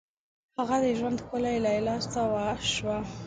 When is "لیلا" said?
1.65-1.95